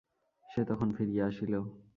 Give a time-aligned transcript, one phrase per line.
[0.49, 1.53] সে তখন ফিরিয়া আসিল।